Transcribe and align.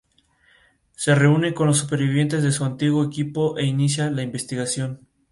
Se 0.95 1.13
reúne 1.13 1.53
con 1.53 1.67
los 1.67 1.77
supervivientes 1.77 2.41
de 2.41 2.51
su 2.51 2.65
antiguo 2.65 3.05
equipo 3.05 3.59
e 3.59 3.65
inicia 3.67 4.09
la 4.09 4.23
investigación. 4.23 5.07